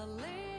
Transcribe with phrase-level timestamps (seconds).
[0.00, 0.49] Valera.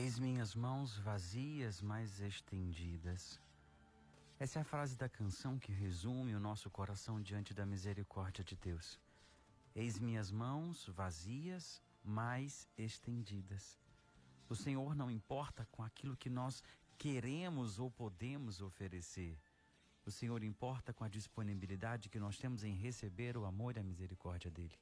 [0.00, 3.40] Eis minhas mãos vazias, mas estendidas.
[4.38, 8.54] Essa é a frase da canção que resume o nosso coração diante da misericórdia de
[8.54, 8.96] Deus.
[9.74, 13.76] Eis minhas mãos vazias, mas estendidas.
[14.48, 16.62] O Senhor não importa com aquilo que nós
[16.96, 19.36] queremos ou podemos oferecer.
[20.06, 23.82] O Senhor importa com a disponibilidade que nós temos em receber o amor e a
[23.82, 24.78] misericórdia dele.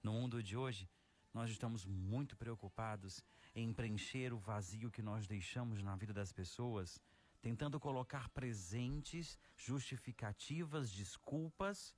[0.00, 0.88] No mundo de hoje,
[1.32, 3.22] Nós estamos muito preocupados
[3.54, 7.00] em preencher o vazio que nós deixamos na vida das pessoas,
[7.40, 11.94] tentando colocar presentes, justificativas, desculpas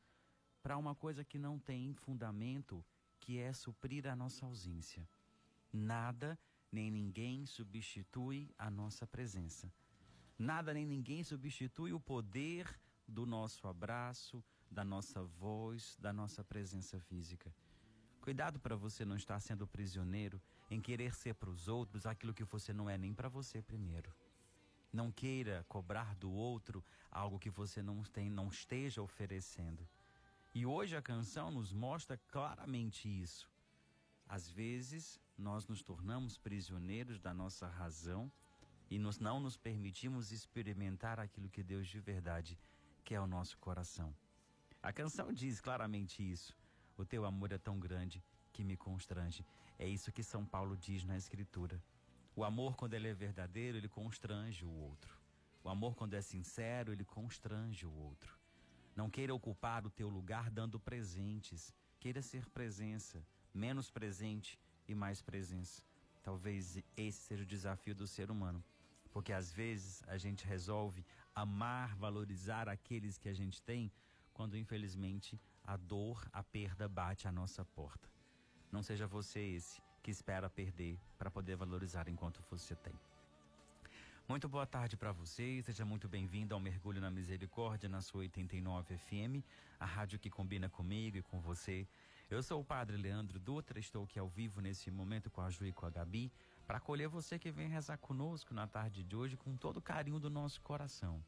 [0.62, 2.84] para uma coisa que não tem fundamento,
[3.18, 5.08] que é suprir a nossa ausência.
[5.72, 6.38] Nada
[6.70, 9.72] nem ninguém substitui a nossa presença.
[10.38, 12.66] Nada nem ninguém substitui o poder
[13.06, 17.52] do nosso abraço, da nossa voz, da nossa presença física.
[18.20, 20.40] Cuidado para você não estar sendo prisioneiro
[20.70, 24.12] em querer ser para os outros aquilo que você não é nem para você primeiro.
[24.92, 29.88] Não queira cobrar do outro algo que você não tem, não esteja oferecendo.
[30.54, 33.48] E hoje a canção nos mostra claramente isso.
[34.28, 38.30] Às vezes, nós nos tornamos prisioneiros da nossa razão
[38.90, 42.58] e nos, não nos permitimos experimentar aquilo que Deus de verdade
[43.04, 44.14] quer o nosso coração.
[44.82, 46.59] A canção diz claramente isso.
[47.00, 49.42] O teu amor é tão grande que me constrange.
[49.78, 51.82] É isso que São Paulo diz na Escritura.
[52.36, 55.18] O amor, quando ele é verdadeiro, ele constrange o outro.
[55.64, 58.38] O amor, quando é sincero, ele constrange o outro.
[58.94, 61.74] Não queira ocupar o teu lugar dando presentes.
[61.98, 63.24] Queira ser presença,
[63.54, 65.82] menos presente e mais presença.
[66.22, 68.62] Talvez esse seja o desafio do ser humano.
[69.10, 71.02] Porque às vezes a gente resolve
[71.34, 73.90] amar, valorizar aqueles que a gente tem,
[74.34, 78.08] quando infelizmente a dor, a perda bate à nossa porta.
[78.72, 82.92] Não seja você esse que espera perder para poder valorizar enquanto você tem.
[84.26, 88.98] Muito boa tarde para você, seja muito bem-vindo ao Mergulho na Misericórdia na sua 89
[88.98, 89.46] FM,
[89.78, 91.86] a rádio que combina comigo e com você.
[92.28, 95.66] Eu sou o Padre Leandro Dutra, estou aqui ao vivo nesse momento com a Ju
[95.66, 96.32] e com a Gabi,
[96.66, 100.18] para acolher você que vem rezar conosco na tarde de hoje com todo o carinho
[100.18, 101.24] do nosso coração.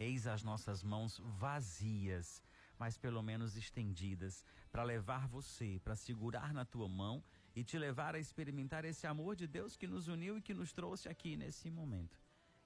[0.00, 2.42] Eis as nossas mãos vazias,
[2.78, 7.22] mas pelo menos estendidas, para levar você, para segurar na tua mão
[7.54, 10.72] e te levar a experimentar esse amor de Deus que nos uniu e que nos
[10.72, 12.18] trouxe aqui nesse momento.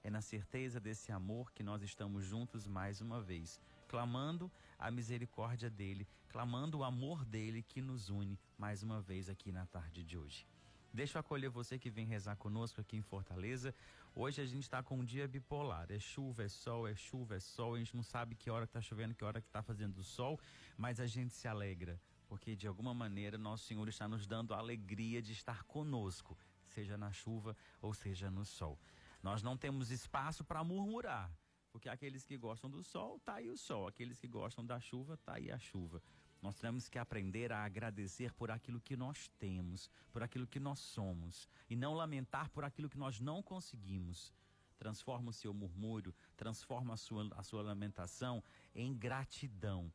[0.03, 5.69] É na certeza desse amor que nós estamos juntos mais uma vez, clamando a misericórdia
[5.69, 10.17] dele, clamando o amor dele que nos une mais uma vez aqui na tarde de
[10.17, 10.47] hoje.
[10.91, 13.75] Deixa eu acolher você que vem rezar conosco aqui em Fortaleza.
[14.15, 15.85] Hoje a gente está com um dia bipolar.
[15.91, 17.75] É chuva, é sol, é chuva, é sol.
[17.75, 20.39] A gente não sabe que hora que está chovendo, que hora que está fazendo sol,
[20.75, 24.57] mas a gente se alegra, porque de alguma maneira nosso Senhor está nos dando a
[24.57, 28.79] alegria de estar conosco, seja na chuva ou seja no sol.
[29.21, 31.31] Nós não temos espaço para murmurar,
[31.71, 33.87] porque aqueles que gostam do sol, tá aí o sol.
[33.87, 36.01] Aqueles que gostam da chuva, tá aí a chuva.
[36.41, 40.79] Nós temos que aprender a agradecer por aquilo que nós temos, por aquilo que nós
[40.79, 44.33] somos, e não lamentar por aquilo que nós não conseguimos.
[44.77, 48.41] Transforma o seu murmúrio, transforma a sua, a sua lamentação
[48.73, 49.91] em gratidão,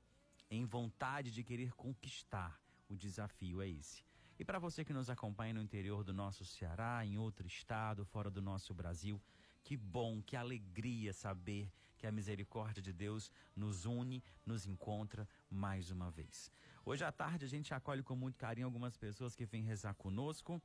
[0.50, 2.61] em vontade de querer conquistar.
[2.88, 4.05] O desafio é esse.
[4.38, 8.31] E para você que nos acompanha no interior do nosso Ceará, em outro estado, fora
[8.31, 9.20] do nosso Brasil,
[9.62, 15.91] que bom, que alegria saber que a misericórdia de Deus nos une, nos encontra mais
[15.91, 16.50] uma vez.
[16.85, 20.61] Hoje à tarde a gente acolhe com muito carinho algumas pessoas que vêm rezar conosco.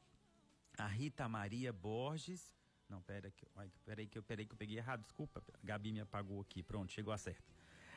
[0.78, 2.54] A Rita Maria Borges.
[2.90, 3.46] Não, pera que,
[3.86, 5.44] pera aí que eu, pera aí que eu peguei errado, desculpa.
[5.54, 7.54] A Gabi me apagou aqui, pronto, chegou a certo.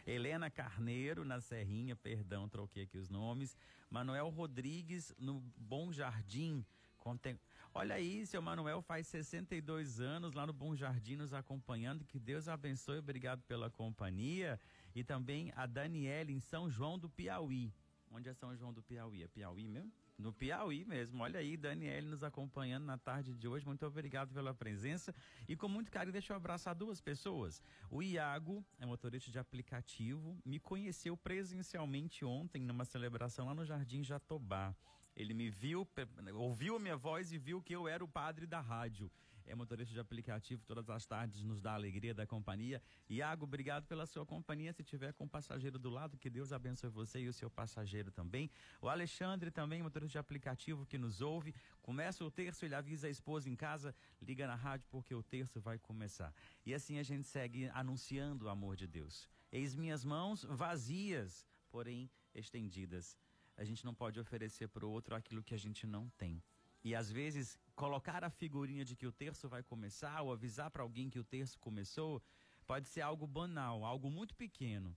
[0.06, 3.56] Helena Carneiro, na Serrinha, perdão, troquei aqui os nomes.
[3.88, 6.64] Manuel Rodrigues, no Bom Jardim.
[6.99, 7.38] Contem...
[7.74, 12.05] Olha aí, seu Manuel faz 62 anos lá no Bom Jardim nos acompanhando.
[12.05, 14.60] Que Deus abençoe, obrigado pela companhia.
[14.94, 17.72] E também a Daniela em São João do Piauí.
[18.10, 19.22] Onde é São João do Piauí?
[19.22, 19.91] É Piauí mesmo?
[20.22, 21.20] No Piauí mesmo.
[21.24, 23.67] Olha aí, Daniele nos acompanhando na tarde de hoje.
[23.67, 25.12] Muito obrigado pela presença.
[25.48, 27.60] E com muito carinho, deixa eu abraçar duas pessoas.
[27.91, 34.05] O Iago, é motorista de aplicativo, me conheceu presencialmente ontem numa celebração lá no Jardim
[34.05, 34.72] Jatobá.
[35.17, 35.86] Ele me viu,
[36.34, 39.10] ouviu a minha voz e viu que eu era o padre da rádio
[39.46, 42.82] é motorista de aplicativo, todas as tardes nos dá alegria da companhia.
[43.08, 44.72] Iago, obrigado pela sua companhia.
[44.72, 48.11] Se tiver com o passageiro do lado, que Deus abençoe você e o seu passageiro
[48.11, 48.51] também.
[48.81, 51.55] O Alexandre também, motorista de aplicativo que nos ouve.
[51.81, 55.61] Começa o terço, ele avisa a esposa em casa, liga na rádio porque o terço
[55.61, 56.32] vai começar.
[56.65, 59.29] E assim a gente segue anunciando o amor de Deus.
[59.51, 63.19] Eis minhas mãos vazias, porém estendidas.
[63.56, 66.43] A gente não pode oferecer para o outro aquilo que a gente não tem.
[66.84, 70.82] E às vezes colocar a figurinha de que o terço vai começar ou avisar para
[70.82, 72.22] alguém que o terço começou
[72.67, 74.96] pode ser algo banal, algo muito pequeno.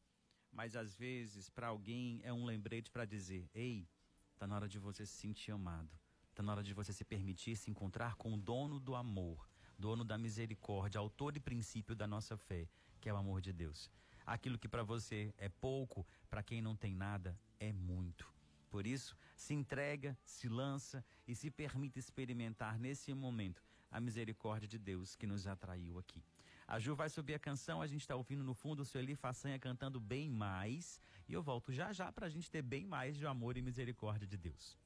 [0.52, 3.88] Mas às vezes para alguém é um lembrete para dizer: "Ei,
[4.38, 5.92] tá na hora de você se sentir amado.
[6.34, 9.50] Tá na hora de você se permitir se encontrar com o dono do amor,
[9.80, 12.68] dono da misericórdia, autor e princípio da nossa fé,
[13.00, 13.90] que é o amor de Deus.
[14.26, 18.35] Aquilo que para você é pouco, para quem não tem nada, é muito.
[18.76, 24.78] Por isso, se entrega, se lança e se permite experimentar nesse momento a misericórdia de
[24.78, 26.22] Deus que nos atraiu aqui.
[26.68, 29.16] A Ju vai subir a canção, a gente está ouvindo no fundo o seu Eli
[29.16, 31.00] Façanha cantando bem mais.
[31.26, 34.28] E eu volto já já para a gente ter bem mais de amor e misericórdia
[34.28, 34.78] de Deus.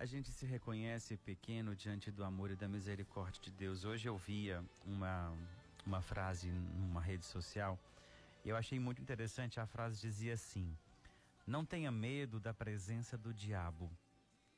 [0.00, 3.84] A gente se reconhece pequeno diante do amor e da misericórdia de Deus.
[3.84, 5.36] Hoje eu via uma,
[5.84, 7.78] uma frase numa rede social
[8.42, 9.60] e eu achei muito interessante.
[9.60, 10.74] A frase dizia assim:
[11.46, 13.90] Não tenha medo da presença do diabo.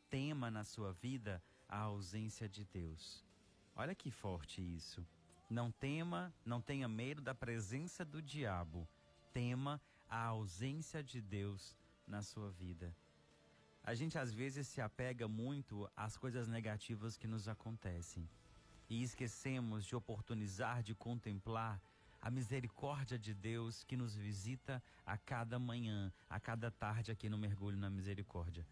[0.08, 3.25] Tema na sua vida a ausência de Deus.
[3.75, 5.04] Olha que forte isso.
[5.50, 8.87] Não tema, não tenha medo da presença do diabo.
[9.32, 12.94] Tema a ausência de Deus na sua vida.
[13.84, 18.28] A gente às vezes se apega muito às coisas negativas que nos acontecem
[18.88, 21.80] e esquecemos de oportunizar, de contemplar
[22.20, 27.36] a misericórdia de Deus que nos visita a cada manhã, a cada tarde aqui no
[27.36, 28.64] Mergulho na Misericórdia.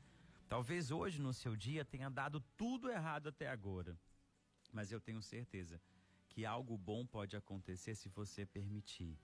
[0.49, 3.99] Talvez hoje no seu dia tenha dado tudo errado até agora,
[4.73, 5.81] mas eu tenho certeza
[6.29, 9.19] que algo bom pode acontecer se você permitir.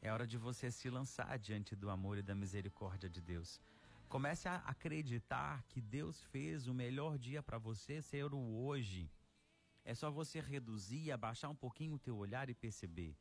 [0.00, 3.60] É hora de você se lançar diante do amor e da misericórdia de Deus.
[4.08, 9.10] Comece a acreditar que Deus fez o melhor dia para você ser o hoje.
[9.84, 13.16] É só você reduzir, abaixar um pouquinho o teu olhar e perceber.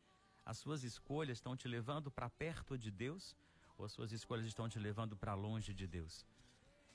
[0.46, 3.36] As suas escolhas estão te levando para perto de Deus
[3.78, 6.24] ou as suas escolhas estão te levando para longe de Deus?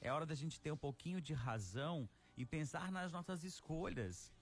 [0.01, 4.33] É hora da gente ter um pouquinho de razão e pensar nas nossas escolhas.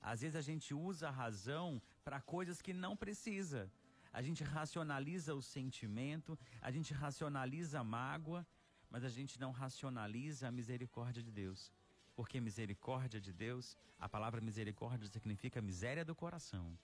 [0.00, 3.70] Às vezes a gente usa a razão para coisas que não precisa.
[4.12, 8.46] A gente racionaliza o sentimento, a gente racionaliza a mágoa
[8.94, 11.72] mas a gente não racionaliza a misericórdia de Deus.
[12.14, 16.78] Porque misericórdia de Deus, a palavra misericórdia significa miséria do coração.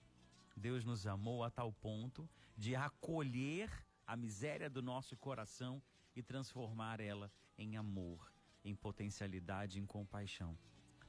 [0.53, 3.71] Deus nos amou a tal ponto de acolher
[4.05, 5.81] a miséria do nosso coração
[6.13, 8.29] e transformar ela em amor,
[8.61, 10.57] em potencialidade, em compaixão.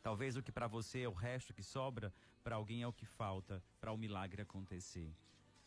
[0.04, 3.06] Talvez o que para você é o resto que sobra, para alguém é o que
[3.06, 5.12] falta para o milagre acontecer.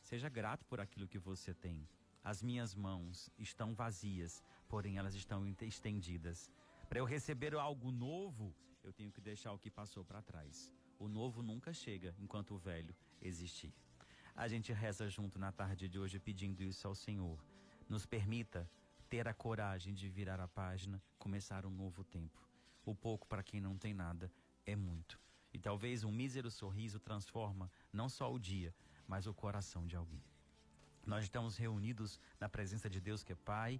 [0.02, 1.86] Seja grato por aquilo que você tem.
[2.24, 4.42] As minhas mãos estão vazias,
[4.76, 6.52] porém elas estão estendidas.
[6.90, 8.54] Para eu receber algo novo,
[8.84, 10.70] eu tenho que deixar o que passou para trás.
[11.00, 13.74] O novo nunca chega enquanto o velho existir.
[14.36, 17.42] A gente reza junto na tarde de hoje pedindo isso ao Senhor.
[17.88, 18.70] Nos permita
[19.08, 22.46] ter a coragem de virar a página, começar um novo tempo.
[22.84, 24.30] O pouco para quem não tem nada
[24.66, 25.18] é muito.
[25.54, 28.76] E talvez um mísero sorriso transforma não só o dia,
[29.08, 30.22] mas o coração de alguém.
[31.06, 33.80] Nós estamos reunidos na presença de Deus que é Pai,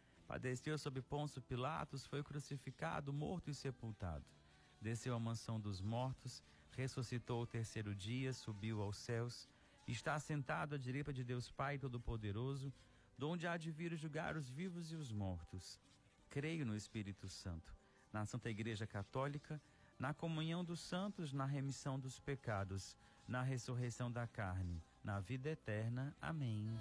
[0.31, 4.23] Padeceu sob Pôncio Pilatos, foi crucificado, morto e sepultado.
[4.79, 9.49] Desceu à mansão dos mortos, ressuscitou o terceiro dia, subiu aos céus,
[9.85, 12.71] está assentado à direita de Deus Pai Todo-Poderoso,
[13.17, 15.77] donde há de vir julgar os vivos e os mortos.
[16.29, 17.75] Creio no Espírito Santo,
[18.13, 19.61] na Santa Igreja Católica,
[19.99, 22.95] na comunhão dos santos, na remissão dos pecados,
[23.27, 26.15] na ressurreição da carne, na vida eterna.
[26.21, 26.71] Amém.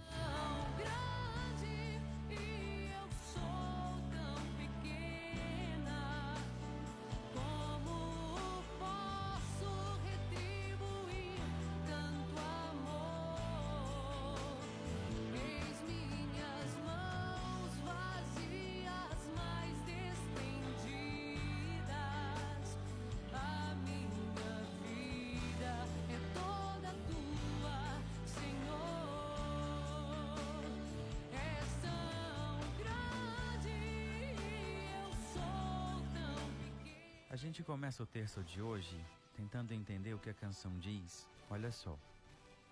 [37.40, 39.02] Gente começa o terço de hoje
[39.34, 41.26] tentando entender o que a canção diz.
[41.48, 41.98] Olha só.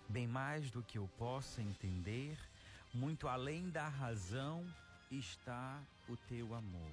[0.07, 2.37] Bem mais do que eu possa entender,
[2.93, 4.63] muito além da razão
[5.09, 6.91] está o teu amor.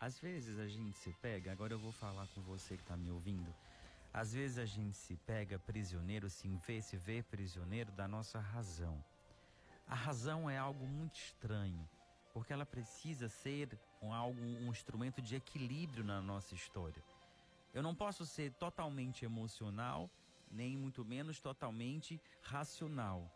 [0.00, 3.08] Às vezes a gente se pega, agora eu vou falar com você que está me
[3.08, 3.54] ouvindo.
[4.12, 9.02] Às vezes a gente se pega prisioneiro, se vê, se vê prisioneiro da nossa razão.
[9.86, 11.88] A razão é algo muito estranho
[12.34, 17.02] porque ela precisa ser um, algo, um instrumento de equilíbrio na nossa história.
[17.72, 20.10] Eu não posso ser totalmente emocional,
[20.50, 23.30] nem muito menos totalmente racional.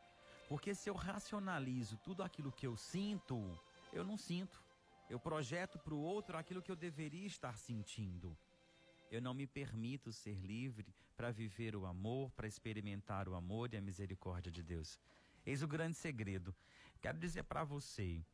[0.49, 3.59] Porque se eu racionalizo tudo aquilo que eu sinto,
[3.93, 4.61] eu não sinto.
[5.09, 8.37] Eu projeto para o outro aquilo que eu deveria estar sentindo.
[9.11, 13.77] Eu não me permito ser livre para viver o amor, para experimentar o amor e
[13.77, 14.99] a misericórdia de Deus.
[15.47, 16.55] Eis o grande segredo.
[17.01, 18.25] Quero dizer para você,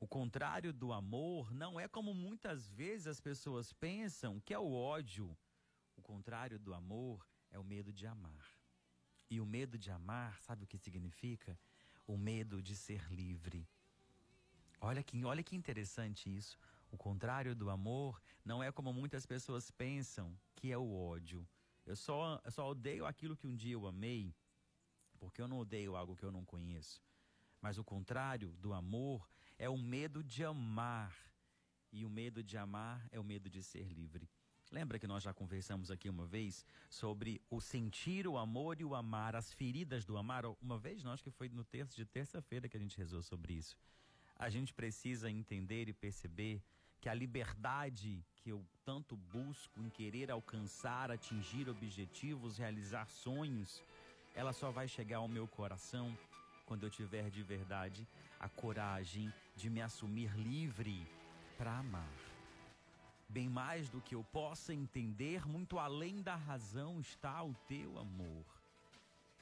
[0.00, 4.72] o contrário do amor não é como muitas vezes as pessoas pensam, que é o
[4.72, 5.36] ódio.
[5.96, 8.48] O contrário do amor é o medo de amar.
[9.28, 11.58] E o medo de amar, sabe o que significa?
[12.06, 13.68] O medo de ser livre.
[14.80, 16.56] Olha que, olha que interessante isso.
[16.90, 21.46] O contrário do amor não é como muitas pessoas pensam, que é o ódio.
[21.84, 24.32] Eu só, eu só odeio aquilo que um dia eu amei,
[25.18, 27.02] porque eu não odeio algo que eu não conheço.
[27.60, 29.28] Mas o contrário do amor
[29.58, 31.14] é o medo de amar.
[31.92, 34.28] E o medo de amar é o medo de ser livre.
[34.70, 38.94] Lembra que nós já conversamos aqui uma vez sobre o sentir o amor e o
[38.94, 40.44] amar, as feridas do amar?
[40.60, 43.78] Uma vez, nós que foi no terço de terça-feira que a gente rezou sobre isso.
[44.36, 46.62] A gente precisa entender e perceber
[47.00, 53.82] que a liberdade que eu tanto busco em querer alcançar, atingir objetivos, realizar sonhos,
[54.34, 56.16] ela só vai chegar ao meu coração
[56.68, 58.06] quando eu tiver de verdade
[58.38, 61.10] a coragem de me assumir livre
[61.56, 62.12] para amar.
[63.26, 68.44] Bem mais do que eu possa entender, muito além da razão está o teu amor.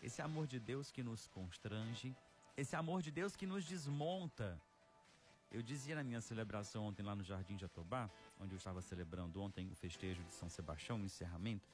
[0.01, 2.15] Esse amor de Deus que nos constrange,
[2.57, 4.61] esse amor de Deus que nos desmonta.
[5.51, 8.09] Eu dizia na minha celebração ontem lá no Jardim de Atobá,
[8.41, 11.69] onde eu estava celebrando ontem o festejo de São Sebastião, o encerramento,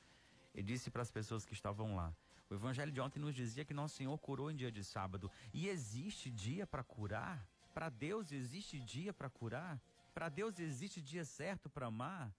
[0.54, 2.14] eu disse para as pessoas que estavam lá:
[2.50, 5.30] o Evangelho de ontem nos dizia que Nosso Senhor curou em dia de sábado.
[5.54, 7.46] E existe dia para curar?
[7.72, 9.80] Para Deus existe dia para curar?
[10.12, 12.34] Para Deus existe dia certo para amar?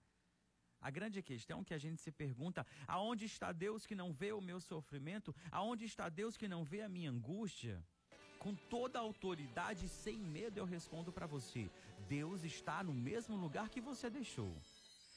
[0.80, 4.32] A grande questão é que a gente se pergunta: aonde está Deus que não vê
[4.32, 5.34] o meu sofrimento?
[5.50, 7.82] Aonde está Deus que não vê a minha angústia?
[8.38, 11.70] Com toda a autoridade, sem medo, eu respondo para você:
[12.06, 14.54] Deus está no mesmo lugar que você deixou.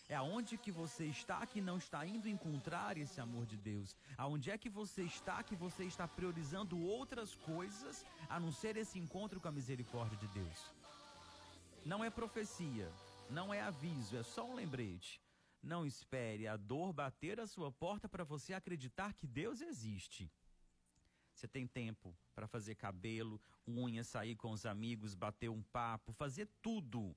[0.10, 3.96] É aonde que você está que não está indo encontrar esse amor de Deus.
[4.18, 8.98] Aonde é que você está que você está priorizando outras coisas a não ser esse
[8.98, 10.74] encontro com a misericórdia de Deus.
[11.86, 12.90] Não é profecia,
[13.30, 15.22] não é aviso, é só um lembrete.
[15.62, 20.32] Não espere a dor bater a sua porta para você acreditar que Deus existe.
[21.34, 26.48] Você tem tempo para fazer cabelo, unha, sair com os amigos, bater um papo, fazer
[26.62, 27.16] tudo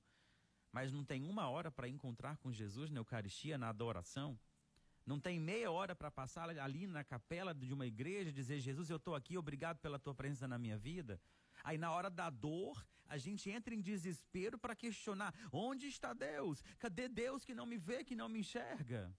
[0.71, 4.39] mas não tem uma hora para encontrar com Jesus na Eucaristia, na adoração?
[5.05, 8.89] Não tem meia hora para passar ali na capela de uma igreja e dizer: Jesus,
[8.89, 11.19] eu estou aqui, obrigado pela tua presença na minha vida?
[11.63, 16.63] Aí na hora da dor, a gente entra em desespero para questionar: onde está Deus?
[16.79, 19.13] Cadê Deus que não me vê, que não me enxerga?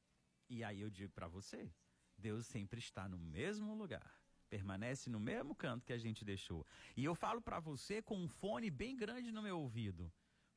[0.49, 1.71] E aí eu digo para você:
[2.17, 4.21] Deus sempre está no mesmo lugar.
[4.49, 6.67] Permanece no mesmo canto que a gente deixou.
[6.95, 10.13] E eu falo para você com um fone bem grande no meu ouvido.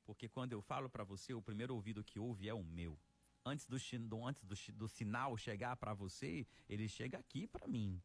[0.06, 2.98] Porque quando eu falo para você, o primeiro ouvido que ouve é o meu.
[3.44, 3.78] Antes do,
[4.26, 8.02] antes do, do sinal chegar para você, ele chega aqui para mim.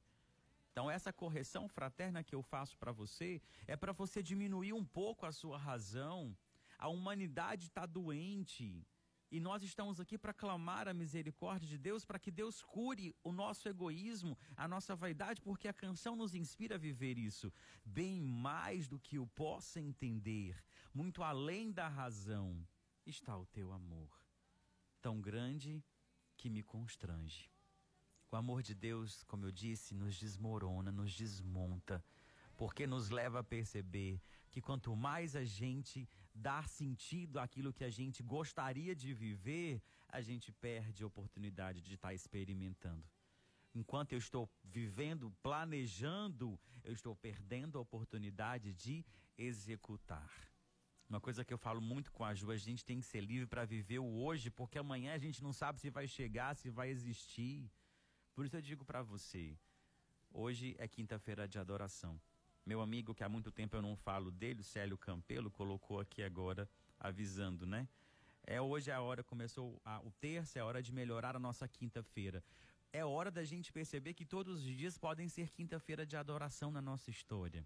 [0.73, 5.27] Então, essa correção fraterna que eu faço para você é para você diminuir um pouco
[5.27, 6.37] a sua razão.
[6.79, 8.87] A humanidade está doente.
[9.31, 13.33] E nós estamos aqui para clamar a misericórdia de Deus, para que Deus cure o
[13.33, 17.53] nosso egoísmo, a nossa vaidade, porque a canção nos inspira a viver isso.
[17.85, 20.61] Bem mais do que eu possa entender,
[20.93, 22.67] muito além da razão,
[23.07, 24.11] está o teu amor,
[25.01, 25.85] tão grande
[26.37, 27.49] que me constrange.
[28.33, 32.05] O amor de Deus, como eu disse, nos desmorona, nos desmonta,
[32.61, 34.21] porque nos leva a perceber
[34.51, 40.21] que quanto mais a gente dá sentido àquilo que a gente gostaria de viver, a
[40.21, 43.03] gente perde a oportunidade de estar experimentando.
[43.75, 49.07] Enquanto eu estou vivendo, planejando, eu estou perdendo a oportunidade de
[49.39, 50.31] executar.
[51.09, 53.47] Uma coisa que eu falo muito com a Ju, a gente tem que ser livre
[53.47, 56.91] para viver o hoje, porque amanhã a gente não sabe se vai chegar, se vai
[56.91, 57.73] existir.
[58.35, 59.59] Por isso eu digo para você,
[60.31, 62.21] hoje é quinta-feira de adoração.
[62.65, 66.69] Meu amigo, que há muito tempo eu não falo dele, Célio Campelo, colocou aqui agora
[66.99, 67.89] avisando, né?
[68.45, 71.67] É hoje é a hora, começou a, o terço, é hora de melhorar a nossa
[71.69, 72.43] quinta-feira.
[72.93, 76.83] É hora da gente perceber que todos os dias podem ser quinta-feira de adoração na
[76.83, 77.65] nossa história.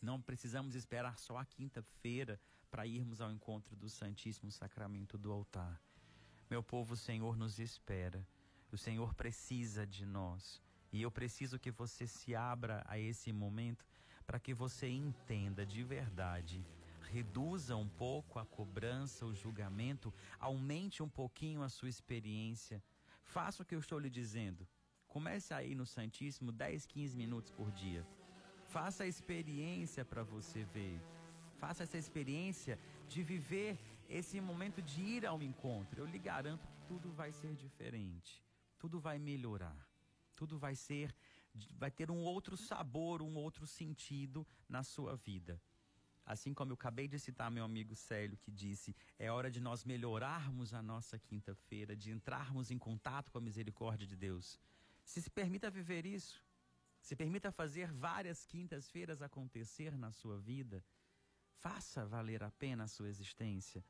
[0.00, 2.40] Não precisamos esperar só a quinta-feira
[2.70, 5.80] para irmos ao encontro do Santíssimo Sacramento do altar.
[6.48, 8.26] Meu povo, o Senhor nos espera.
[8.70, 10.62] O Senhor precisa de nós.
[10.92, 13.84] E eu preciso que você se abra a esse momento
[14.26, 16.64] para que você entenda de verdade.
[17.10, 22.82] Reduza um pouco a cobrança, o julgamento, aumente um pouquinho a sua experiência.
[23.22, 24.66] Faça o que eu estou lhe dizendo.
[25.06, 28.06] Comece aí no Santíssimo 10, 15 minutos por dia.
[28.66, 31.00] Faça a experiência para você ver.
[31.56, 36.00] Faça essa experiência de viver esse momento de ir ao encontro.
[36.00, 38.44] Eu lhe garanto que tudo vai ser diferente.
[38.78, 39.87] Tudo vai melhorar.
[40.38, 41.12] Tudo vai ser
[41.82, 45.60] vai ter um outro sabor, um outro sentido na sua vida.
[46.24, 49.84] Assim como eu acabei de citar meu amigo Célio, que disse: é hora de nós
[49.84, 54.60] melhorarmos a nossa quinta-feira, de entrarmos em contato com a misericórdia de Deus.
[55.04, 56.40] Se se permita viver isso,
[57.00, 60.84] se permita fazer várias quintas-feiras acontecer na sua vida,
[61.64, 63.82] faça valer a pena a sua existência.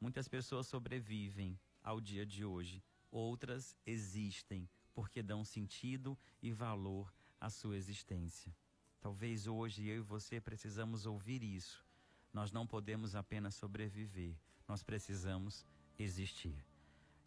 [0.00, 7.50] Muitas pessoas sobrevivem ao dia de hoje, outras existem porque dão sentido e valor à
[7.50, 8.54] sua existência.
[9.00, 11.84] Talvez hoje eu e você precisamos ouvir isso.
[12.32, 15.66] Nós não podemos apenas sobreviver, nós precisamos
[15.98, 16.64] existir.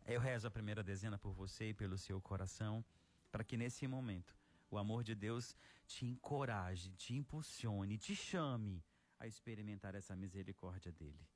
[0.06, 2.84] Eu rezo a primeira dezena por você e pelo seu coração,
[3.32, 4.36] para que nesse momento
[4.69, 8.84] o amor de Deus te encoraje, te impulsione, te chame
[9.19, 11.28] a experimentar essa misericórdia dele.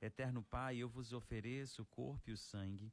[0.00, 2.92] Eterno Pai, eu vos ofereço o corpo e o sangue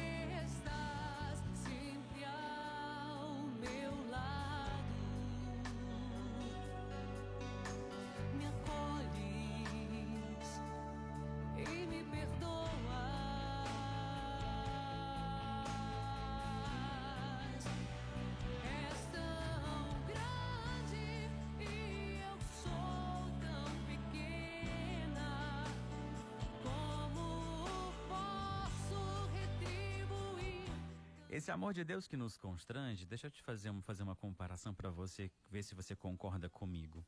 [31.41, 34.91] Esse amor de Deus que nos constrange, deixa eu te fazer, fazer uma comparação para
[34.91, 37.03] você, ver se você concorda comigo.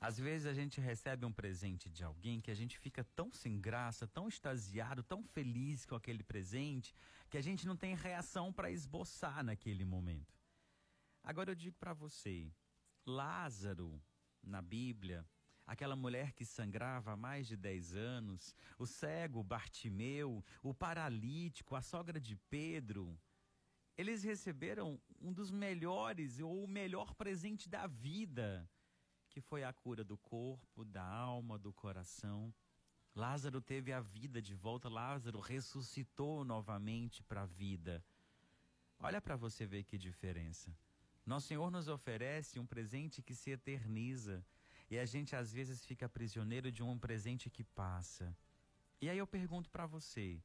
[0.00, 3.60] Às vezes a gente recebe um presente de alguém que a gente fica tão sem
[3.60, 6.94] graça, tão extasiado, tão feliz com aquele presente,
[7.28, 10.38] que a gente não tem reação para esboçar naquele momento.
[11.20, 12.52] Agora eu digo para você,
[13.04, 14.00] Lázaro,
[14.40, 15.26] na Bíblia,
[15.66, 21.82] aquela mulher que sangrava há mais de 10 anos, o cego Bartimeu, o paralítico, a
[21.82, 23.18] sogra de Pedro,
[23.96, 28.68] eles receberam um dos melhores ou o melhor presente da vida,
[29.30, 32.52] que foi a cura do corpo, da alma, do coração.
[33.14, 38.04] Lázaro teve a vida de volta, Lázaro ressuscitou novamente para a vida.
[38.98, 40.76] Olha para você ver que diferença.
[41.24, 44.44] Nosso Senhor nos oferece um presente que se eterniza
[44.90, 48.36] e a gente às vezes fica prisioneiro de um presente que passa.
[49.00, 50.42] E aí eu pergunto para você,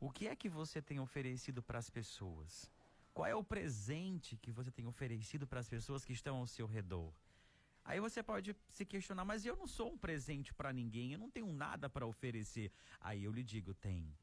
[0.00, 2.70] o que é que você tem oferecido para as pessoas?
[3.16, 6.66] Qual é o presente que você tem oferecido para as pessoas que estão ao seu
[6.66, 7.14] redor?
[7.82, 11.30] Aí você pode se questionar, mas eu não sou um presente para ninguém, eu não
[11.30, 12.70] tenho nada para oferecer.
[13.00, 14.14] Aí eu lhe digo, tem.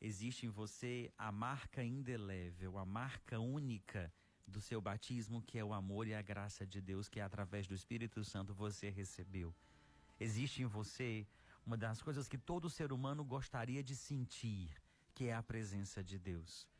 [0.00, 4.14] Existe em você a marca indelével, a marca única
[4.46, 7.74] do seu batismo, que é o amor e a graça de Deus que através do
[7.74, 9.52] Espírito Santo você recebeu.
[10.20, 11.26] Existe em você
[11.66, 14.70] uma das coisas que todo ser humano gostaria de sentir,
[15.12, 16.70] que é a presença de Deus.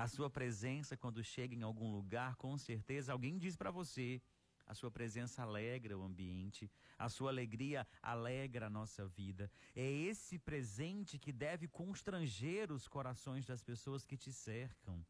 [0.00, 4.18] A sua presença quando chega em algum lugar, com certeza alguém diz para você,
[4.66, 9.50] a sua presença alegra o ambiente, a sua alegria alegra a nossa vida.
[9.76, 15.04] É esse presente que deve constranger os corações das pessoas que te cercam.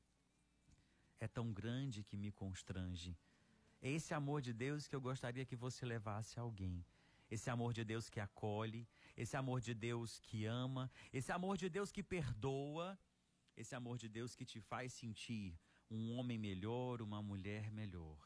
[1.20, 3.16] É tão grande que me constrange.
[3.80, 6.84] É esse amor de Deus que eu gostaria que você levasse a alguém.
[7.30, 11.68] Esse amor de Deus que acolhe, esse amor de Deus que ama, esse amor de
[11.68, 12.98] Deus que perdoa,
[13.60, 15.54] esse amor de Deus que te faz sentir
[15.90, 18.18] um homem melhor, uma mulher melhor.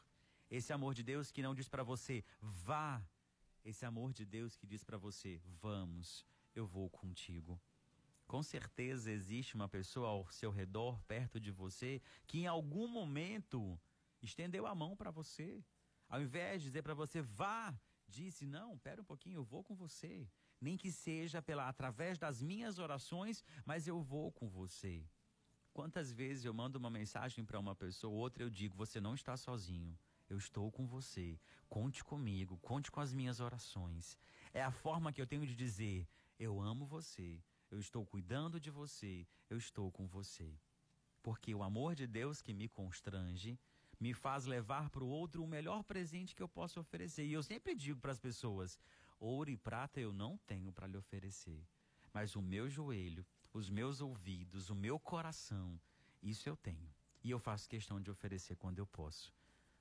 [0.49, 3.05] Esse amor de Deus que não diz para você, vá.
[3.63, 7.59] Esse amor de Deus que diz para você, vamos, eu vou contigo.
[8.27, 13.79] Com certeza existe uma pessoa ao seu redor, perto de você, que em algum momento
[14.21, 15.63] estendeu a mão para você.
[16.07, 19.75] Ao invés de dizer para você, vá, disse, não, pera um pouquinho, eu vou com
[19.75, 20.29] você.
[20.61, 25.05] Nem que seja pela através das minhas orações, mas eu vou com você.
[25.75, 29.35] Quantas vezes eu mando uma mensagem para uma pessoa, outra eu digo, você não está
[29.35, 29.93] sozinho.
[30.29, 31.37] Eu estou com você.
[31.67, 34.17] Conte comigo, conte com as minhas orações.
[34.53, 36.07] É a forma que eu tenho de dizer:
[36.39, 40.57] eu amo você, eu estou cuidando de você, eu estou com você.
[41.21, 43.59] Porque o amor de Deus que me constrange
[43.99, 47.25] me faz levar para o outro o melhor presente que eu posso oferecer.
[47.25, 48.79] E eu sempre digo para as pessoas:
[49.19, 51.67] ouro e prata eu não tenho para lhe oferecer,
[52.13, 55.79] mas o meu joelho, os meus ouvidos, o meu coração,
[56.21, 56.93] isso eu tenho.
[57.23, 59.33] E eu faço questão de oferecer quando eu posso.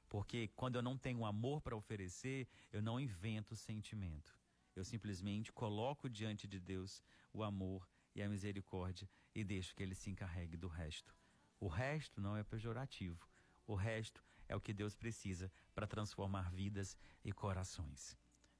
[0.08, 4.32] Porque quando eu não tenho amor para oferecer, eu não invento sentimento.
[4.76, 9.96] Eu simplesmente coloco diante de Deus o amor e a misericórdia e deixo que ele
[9.96, 11.12] se encarregue do resto.
[11.58, 13.28] O resto não é pejorativo.
[13.66, 18.16] O resto é o que Deus precisa para transformar vidas e corações.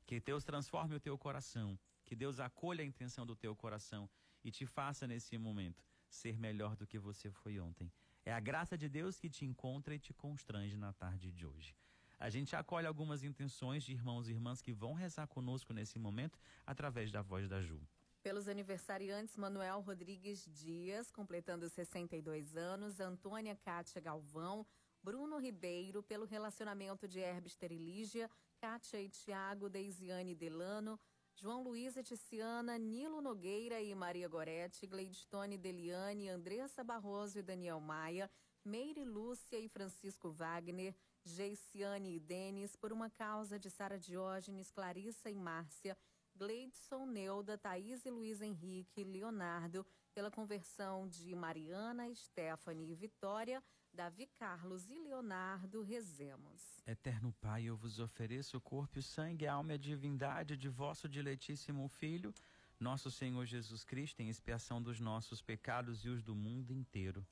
[0.07, 4.11] Que Deus transforme o teu coração, que Deus acolha a intenção do teu coração
[4.45, 7.91] e te faça nesse momento ser melhor do que você foi ontem.
[8.25, 11.75] É a graça de Deus que te encontra e te constrange na tarde de hoje.
[12.19, 16.39] A gente acolhe algumas intenções de irmãos e irmãs que vão rezar conosco nesse momento
[16.65, 17.81] através da voz da Ju.
[18.23, 24.67] Pelos aniversariantes, Manuel Rodrigues Dias, completando 62 anos, Antônia Cátia Galvão,
[25.03, 30.99] Bruno Ribeiro, pelo relacionamento de Herbes Terilígia, Cátia e Tiago, Deisiane Delano,
[31.37, 38.31] João Luiz Eticiana, Nilo Nogueira e Maria Gorete, Gleidstone Deliane, Andressa Barroso e Daniel Maia,
[38.65, 40.95] Meire Lúcia e Francisco Wagner,
[41.25, 45.99] Geiciane e Denis, por uma causa de Sara Diógenes, Clarissa e Márcia,
[46.37, 53.63] Gleidson, Neuda, Thaís e Luiz Henrique, Leonardo, pela conversão de Mariana, Stephanie e Vitória,
[53.95, 56.83] Davi Carlos e Leonardo, rezemos.
[56.85, 60.69] Eterno Pai, eu vos ofereço o corpo, o sangue, a alma e a divindade de
[60.69, 62.35] vosso diletíssimo Filho,
[62.81, 67.25] nosso Senhor Jesus Cristo, em expiação dos nossos pecados e os do mundo inteiro.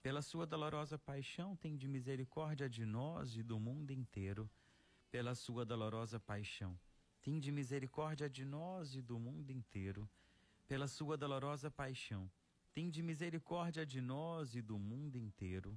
[0.00, 4.48] Pela sua dolorosa paixão, tem de misericórdia de nós e do mundo inteiro.
[5.10, 6.78] Pela sua dolorosa paixão,
[7.20, 10.08] tem de misericórdia de nós e do mundo inteiro.
[10.68, 12.30] Pela sua dolorosa paixão,
[12.72, 15.76] tem de misericórdia de nós e do mundo inteiro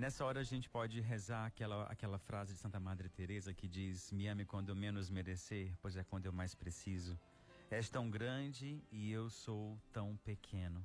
[0.00, 4.10] Nessa hora a gente pode rezar aquela, aquela frase de Santa Madre Teresa que diz:
[4.10, 7.20] "Me ame quando menos merecer, pois é quando eu mais preciso.
[7.70, 10.82] És tão grande e eu sou tão pequeno."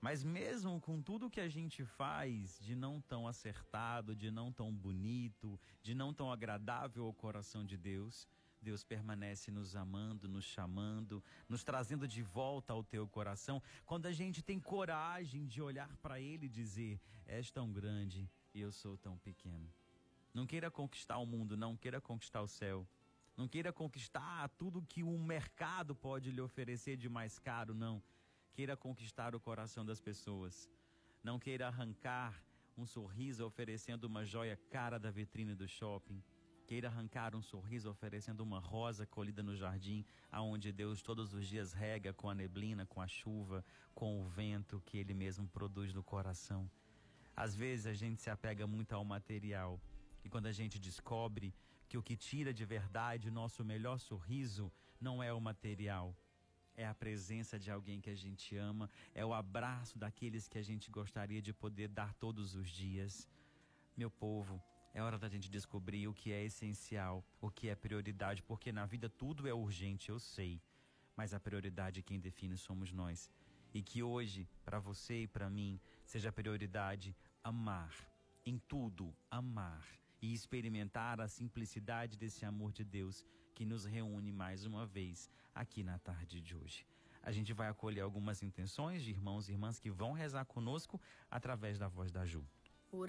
[0.00, 4.72] Mas mesmo com tudo que a gente faz de não tão acertado, de não tão
[4.72, 8.28] bonito, de não tão agradável ao coração de Deus,
[8.62, 13.60] Deus permanece nos amando, nos chamando, nos trazendo de volta ao teu coração.
[13.84, 18.60] Quando a gente tem coragem de olhar para Ele e dizer: És tão grande e
[18.60, 19.68] eu sou tão pequeno.
[20.32, 22.86] Não queira conquistar o mundo, não queira conquistar o céu.
[23.36, 28.00] Não queira conquistar tudo que o mercado pode lhe oferecer de mais caro, não
[28.54, 30.70] queira conquistar o coração das pessoas.
[31.22, 32.40] Não queira arrancar
[32.76, 36.22] um sorriso oferecendo uma joia cara da vitrine do shopping.
[36.64, 41.72] Queira arrancar um sorriso oferecendo uma rosa colhida no jardim, aonde Deus todos os dias
[41.72, 43.64] rega com a neblina, com a chuva,
[43.94, 46.70] com o vento que Ele mesmo produz no coração.
[47.36, 49.80] Às vezes a gente se apega muito ao material
[50.24, 51.54] e quando a gente descobre
[51.88, 56.16] que o que tira de verdade o nosso melhor sorriso não é o material,
[56.76, 60.62] é a presença de alguém que a gente ama, é o abraço daqueles que a
[60.62, 63.28] gente gostaria de poder dar todos os dias.
[63.96, 68.42] Meu povo, é hora da gente descobrir o que é essencial, o que é prioridade,
[68.42, 70.60] porque na vida tudo é urgente, eu sei,
[71.16, 73.30] mas a prioridade quem define somos nós.
[73.72, 77.94] E que hoje, para você e para mim, seja prioridade amar,
[78.44, 79.86] em tudo amar
[80.20, 85.82] e experimentar a simplicidade desse amor de Deus que nos reúne mais uma vez aqui
[85.82, 86.86] na tarde de hoje.
[87.22, 91.78] A gente vai acolher algumas intenções de irmãos e irmãs que vão rezar conosco através
[91.78, 92.44] da voz da Ju.
[92.90, 93.08] Por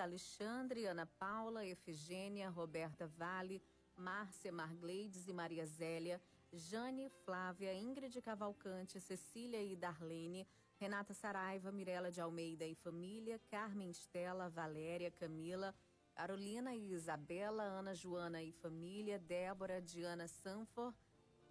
[0.00, 3.60] Alexandre, Ana Paula, Efigênia, Roberta Vale,
[3.96, 6.20] Márcia Margleides e Maria Zélia,
[6.52, 10.46] Jane, Flávia, Ingrid Cavalcante, Cecília e Darlene,
[10.78, 15.74] Renata Saraiva, Mirela de Almeida e família, Carmen Estela, Valéria, Camila,
[16.14, 20.92] Carolina e Isabela, Ana Joana e família, Débora, Diana Sanfor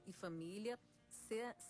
[0.06, 0.80] e família,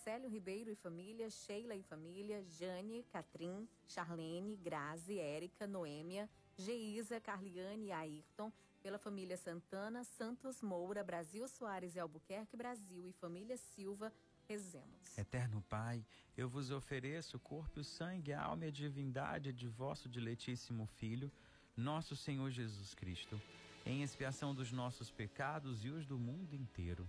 [0.04, 7.86] Célio Ribeiro e família, Sheila e família, Jane, Catrim, Charlene, Grazi, Érica, Noêmia, Geisa, Carliane
[7.86, 14.12] e Ayrton, pela família Santana, Santos Moura, Brasil Soares e Albuquerque, Brasil e família Silva,
[14.48, 15.18] rezemos.
[15.18, 16.04] Eterno Pai,
[16.36, 20.86] eu vos ofereço o corpo, o sangue, a alma e a divindade de vosso diletíssimo
[20.86, 21.30] Filho,
[21.76, 23.40] nosso Senhor Jesus Cristo,
[23.84, 27.08] em expiação dos nossos pecados e os do mundo inteiro.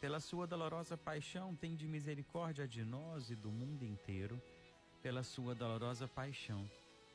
[0.00, 4.40] Pela sua dolorosa paixão, tem de misericórdia de nós e do mundo inteiro.
[5.02, 6.68] Pela sua dolorosa paixão,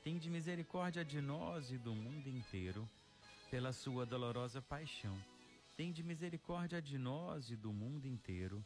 [0.04, 2.89] tem de misericórdia de nós e do mundo inteiro.
[3.52, 5.17] Pela sua dolorosa paixão,
[5.78, 8.65] tem de misericórdia de nós e do mundo inteiro.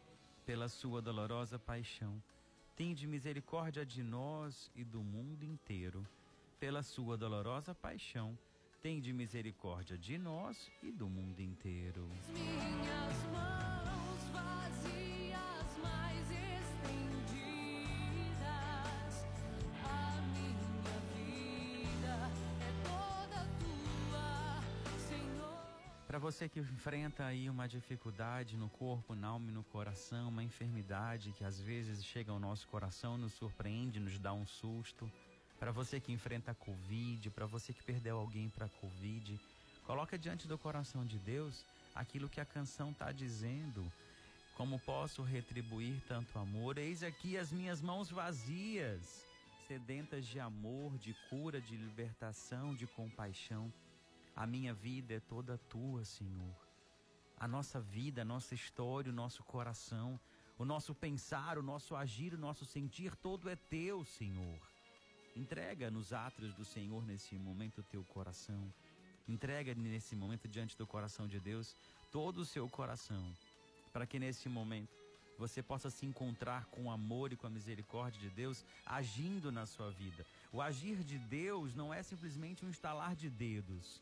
[0.51, 2.21] Pela sua dolorosa paixão,
[2.75, 6.05] tem de misericórdia de nós e do mundo inteiro
[6.59, 8.37] pela sua dolorosa paixão,
[8.81, 12.05] tem de misericórdia de nós e do mundo inteiro.
[12.27, 15.00] Minhas mãos vazias
[26.21, 31.33] você que enfrenta aí uma dificuldade no corpo, na alma e no coração, uma enfermidade
[31.33, 35.11] que às vezes chega ao nosso coração, nos surpreende, nos dá um susto
[35.59, 39.39] para você que enfrenta a Covid, para você que perdeu alguém para a Covid,
[39.83, 43.91] coloca diante do coração de Deus aquilo que a canção está dizendo.
[44.55, 46.77] Como posso retribuir tanto amor?
[46.77, 49.25] Eis aqui as minhas mãos vazias,
[49.67, 53.73] sedentas de amor, de cura, de libertação, de compaixão.
[54.35, 56.55] A minha vida é toda tua, Senhor.
[57.37, 60.19] A nossa vida, a nossa história, o nosso coração,
[60.57, 64.59] o nosso pensar, o nosso agir, o nosso sentir, todo é teu, Senhor.
[65.35, 68.71] Entrega nos átrios do Senhor nesse momento o teu coração.
[69.27, 71.75] Entrega nesse momento diante do coração de Deus
[72.11, 73.33] todo o seu coração,
[73.93, 75.01] para que nesse momento
[75.37, 79.65] você possa se encontrar com o amor e com a misericórdia de Deus agindo na
[79.65, 80.25] sua vida.
[80.51, 84.01] O agir de Deus não é simplesmente um estalar de dedos.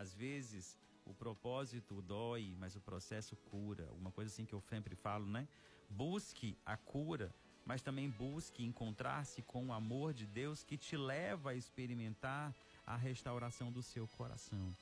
[0.00, 3.86] Às vezes, o propósito dói, mas o processo cura.
[4.00, 5.46] Uma coisa assim que eu sempre falo, né?
[5.90, 7.30] Busque a cura
[7.70, 12.52] mas também busque encontrar-se com o amor de Deus que te leva a experimentar
[12.86, 14.74] a restauração do seu coração.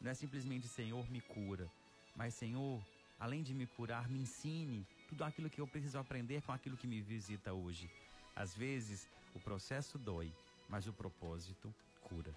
[0.00, 1.70] Não é simplesmente Senhor me cura,
[2.16, 2.84] mas Senhor,
[3.20, 6.86] além de me curar, me ensine tudo aquilo que eu preciso aprender com aquilo que
[6.88, 7.88] me visita hoje.
[8.34, 10.32] Às vezes, o processo dói,
[10.68, 12.34] mas o propósito cura.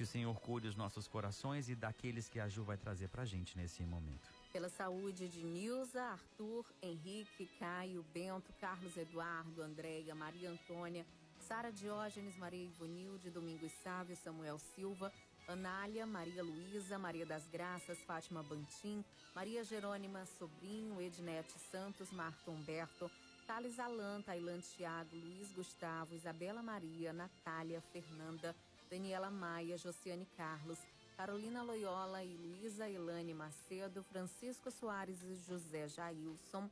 [0.00, 3.26] Que o Senhor cure os nossos corações e daqueles que a Ju vai trazer pra
[3.26, 4.30] gente nesse momento.
[4.50, 11.04] Pela saúde de Nilza, Arthur, Henrique, Caio, Bento, Carlos Eduardo, Andréia, Maria Antônia,
[11.38, 15.12] Sara Diógenes, Maria Ivonilde, Domingos Sávio, Samuel Silva,
[15.46, 23.10] Anália, Maria Luísa, Maria das Graças, Fátima Bantim, Maria Jerônima Sobrinho, Ednete Santos, Marta Humberto,
[23.46, 28.56] Thales Alan, Tailã Tiago, Luiz Gustavo, Isabela Maria, Natália, Fernanda,
[28.90, 30.78] Daniela Maia, Josiane Carlos,
[31.16, 36.68] Carolina Loyola e Luísa Elane Macedo, Francisco Soares e José Jailson,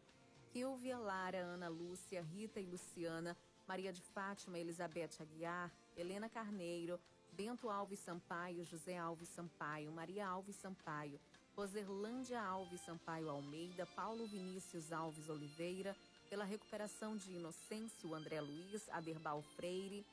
[0.52, 3.36] Kilvia Lara, Ana Lúcia, Rita e Luciana,
[3.68, 6.98] Maria de Fátima, Elizabeth Aguiar, Helena Carneiro,
[7.34, 11.20] Bento Alves Sampaio, José Alves Sampaio, Maria Alves Sampaio,
[11.56, 15.94] Roserlândia Alves Sampaio Almeida, Paulo Vinícius Alves Oliveira,
[16.28, 20.04] pela recuperação de Inocêncio André Luiz, Aderbal Freire,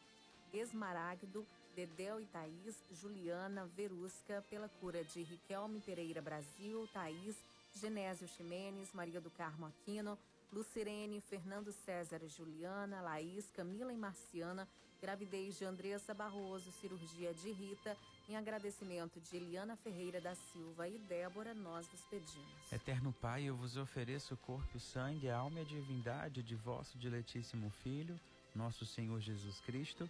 [0.54, 1.46] Esmaragdo,
[1.76, 7.36] Dedéu e Thaís, Juliana Verusca, pela cura de Riquelme Pereira Brasil, Thaís,
[7.76, 10.18] Genésio Ximenes, Maria do Carmo Aquino,
[10.54, 14.66] Lucirene, Fernando César e Juliana, Laís, Camila e Marciana,
[15.02, 17.98] gravidez de Andressa Barroso, cirurgia de Rita,
[18.30, 22.72] em agradecimento de Eliana Ferreira da Silva e Débora, nós vos pedimos.
[22.72, 26.56] Eterno Pai, eu vos ofereço o corpo o sangue, a alma e a divindade de
[26.56, 28.18] vosso diletíssimo Filho,
[28.56, 30.10] nosso Senhor Jesus Cristo,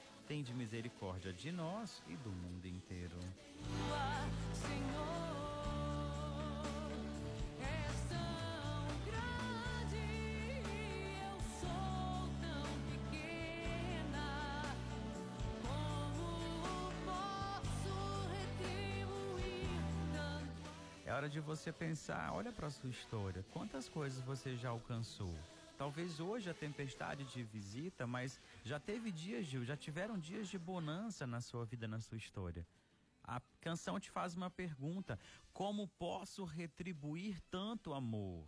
[0.31, 3.17] tem de misericórdia de nós e do mundo inteiro.
[21.05, 25.35] É hora de você pensar, olha para sua história, quantas coisas você já alcançou?
[25.81, 30.59] Talvez hoje a tempestade te visita, mas já teve dias, Gil, já tiveram dias de
[30.59, 32.67] bonança na sua vida, na sua história.
[33.23, 35.17] A canção te faz uma pergunta:
[35.51, 38.47] como posso retribuir tanto amor?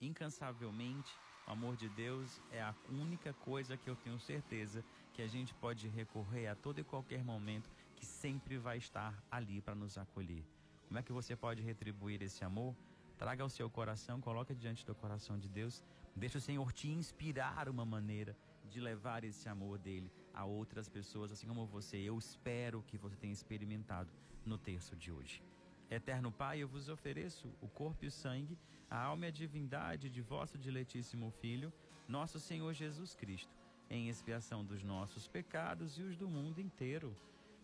[0.00, 1.08] Incansavelmente,
[1.46, 5.54] o amor de Deus é a única coisa que eu tenho certeza que a gente
[5.54, 10.44] pode recorrer a todo e qualquer momento, que sempre vai estar ali para nos acolher.
[10.88, 12.74] Como é que você pode retribuir esse amor?
[13.16, 15.82] Traga ao seu coração, coloque diante do coração de Deus,
[16.16, 18.36] deixa o Senhor te inspirar uma maneira
[18.68, 21.96] de levar esse amor dele a outras pessoas, assim como você.
[21.96, 24.12] Eu espero que você tenha experimentado
[24.44, 25.42] no terço de hoje.
[25.90, 28.58] Eterno Pai, eu vos ofereço o corpo e o sangue,
[28.90, 31.72] a alma e a divindade de vosso diletíssimo Filho,
[32.08, 33.56] nosso Senhor Jesus Cristo,
[33.88, 37.16] em expiação dos nossos pecados e os do mundo inteiro.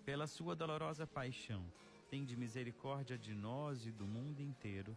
[0.05, 1.65] Pela sua dolorosa paixão,
[2.11, 4.97] tem de misericórdia de nós e do mundo inteiro.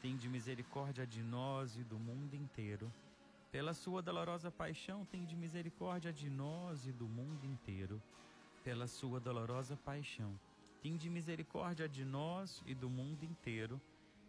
[0.00, 2.92] tem de misericórdia de nós e do mundo inteiro.
[3.50, 8.00] Pela sua dolorosa paixão, tem de misericórdia de nós e do mundo inteiro.
[8.62, 10.38] Pela sua dolorosa paixão,
[10.82, 13.80] tem de misericórdia de nós e do mundo inteiro.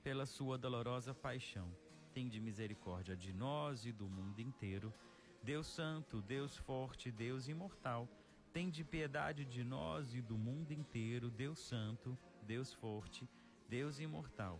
[0.04, 1.68] Pela sua dolorosa paixão,
[2.14, 4.92] tem de misericórdia de nós e do mundo inteiro.
[5.44, 8.08] Deus Santo, Deus Forte, Deus Imortal,
[8.52, 11.30] tem de piedade de nós e do mundo inteiro.
[11.30, 13.30] Deus Santo, Deus Forte,
[13.70, 14.60] Deus Imortal,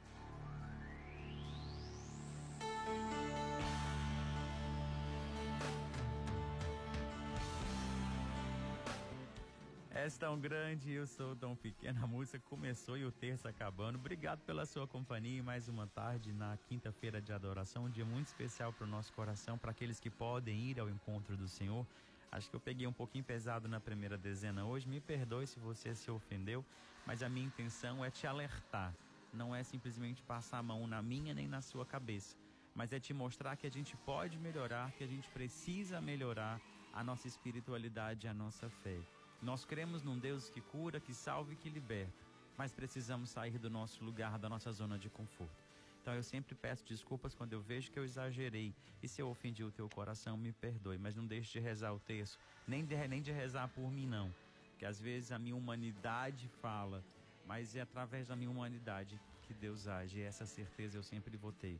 [10.03, 12.03] És tão grande e eu sou tão pequeno.
[12.03, 13.99] A música começou e o terço acabando.
[13.99, 17.85] Obrigado pela sua companhia e mais uma tarde na quinta-feira de adoração.
[17.85, 21.37] Um dia muito especial para o nosso coração, para aqueles que podem ir ao encontro
[21.37, 21.85] do Senhor.
[22.31, 24.89] Acho que eu peguei um pouquinho pesado na primeira dezena hoje.
[24.89, 26.65] Me perdoe se você se ofendeu,
[27.05, 28.95] mas a minha intenção é te alertar.
[29.31, 32.35] Não é simplesmente passar a mão na minha nem na sua cabeça,
[32.73, 36.59] mas é te mostrar que a gente pode melhorar, que a gente precisa melhorar
[36.91, 39.20] a nossa espiritualidade, a nossa fé.
[39.41, 42.25] Nós cremos num Deus que cura, que salva e que liberta,
[42.55, 45.71] mas precisamos sair do nosso lugar, da nossa zona de conforto.
[46.01, 48.73] Então eu sempre peço desculpas quando eu vejo que eu exagerei.
[49.01, 50.97] E se eu ofendi o teu coração, me perdoe.
[50.97, 54.31] Mas não deixe de rezar o texto, nem de, nem de rezar por mim, não.
[54.69, 57.03] Porque às vezes a minha humanidade fala,
[57.47, 60.19] mas é através da minha humanidade que Deus age.
[60.19, 61.79] E essa certeza eu sempre vou ter.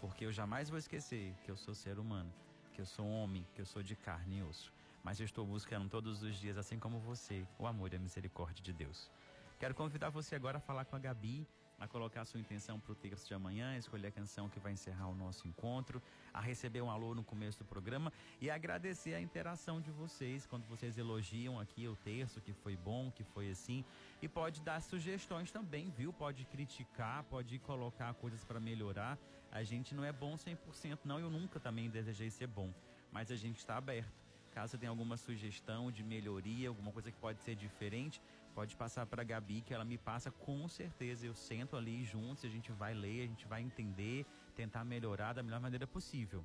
[0.00, 2.32] Porque eu jamais vou esquecer que eu sou ser humano,
[2.74, 4.72] que eu sou homem, que eu sou de carne e osso.
[5.02, 8.62] Mas eu estou buscando todos os dias, assim como você, o amor e a misericórdia
[8.62, 9.10] de Deus.
[9.58, 11.46] Quero convidar você agora a falar com a Gabi,
[11.82, 14.72] a colocar a sua intenção para o texto de amanhã, escolher a canção que vai
[14.72, 16.00] encerrar o nosso encontro,
[16.32, 20.64] a receber um alô no começo do programa e agradecer a interação de vocês quando
[20.66, 23.84] vocês elogiam aqui o texto, que foi bom, que foi assim.
[24.20, 26.12] E pode dar sugestões também, viu?
[26.12, 29.18] Pode criticar, pode colocar coisas para melhorar.
[29.50, 31.18] A gente não é bom 100%, não.
[31.18, 32.72] Eu nunca também desejei ser bom,
[33.10, 34.31] mas a gente está aberto.
[34.52, 38.20] Caso tenha alguma sugestão de melhoria, alguma coisa que pode ser diferente,
[38.54, 41.26] pode passar para a Gabi, que ela me passa com certeza.
[41.26, 45.42] Eu sento ali juntos, a gente vai ler, a gente vai entender, tentar melhorar da
[45.42, 46.44] melhor maneira possível.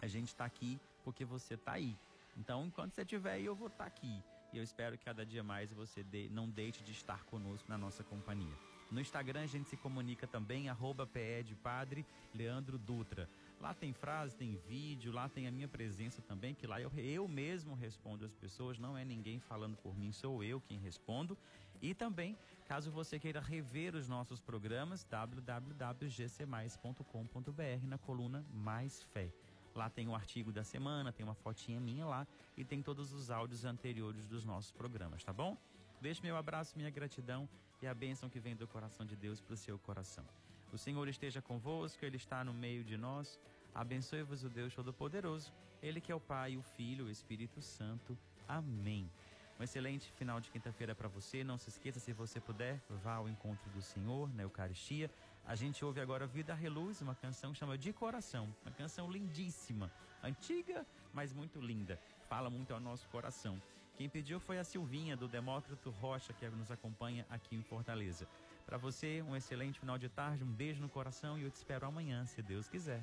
[0.00, 1.96] A gente está aqui porque você está aí.
[2.36, 4.22] Então, enquanto você estiver aí, eu vou estar aqui.
[4.52, 7.78] E eu espero que cada dia mais você de- não deixe de estar conosco na
[7.78, 8.52] nossa companhia.
[8.90, 13.30] No Instagram a gente se comunica também, arroba PE de Padre Leandro Dutra.
[13.60, 17.28] Lá tem frase, tem vídeo, lá tem a minha presença também, que lá eu, eu
[17.28, 21.36] mesmo respondo as pessoas, não é ninguém falando por mim, sou eu quem respondo.
[21.82, 29.30] E também, caso você queira rever os nossos programas, www.gcmais.com.br na coluna Mais Fé.
[29.74, 33.30] Lá tem o artigo da semana, tem uma fotinha minha lá e tem todos os
[33.30, 35.54] áudios anteriores dos nossos programas, tá bom?
[36.00, 37.46] Deixe meu abraço, minha gratidão
[37.82, 40.24] e a bênção que vem do coração de Deus para o seu coração.
[40.72, 43.38] O Senhor esteja convosco, Ele está no meio de nós.
[43.74, 45.52] Abençoe-vos o Deus Todo-Poderoso,
[45.82, 48.16] Ele que é o Pai, o Filho o Espírito Santo.
[48.46, 49.10] Amém.
[49.58, 51.44] Um excelente final de quinta-feira para você.
[51.44, 55.10] Não se esqueça, se você puder, vá ao encontro do Senhor na Eucaristia.
[55.44, 58.48] A gente ouve agora Vida Reluz, uma canção que chama De Coração.
[58.64, 59.92] Uma canção lindíssima,
[60.22, 62.00] antiga, mas muito linda.
[62.28, 63.60] Fala muito ao nosso coração.
[64.00, 68.26] Quem pediu foi a Silvinha, do Demócrito Rocha, que nos acompanha aqui em Fortaleza.
[68.64, 71.86] Para você, um excelente final de tarde, um beijo no coração e eu te espero
[71.86, 73.02] amanhã, se Deus quiser.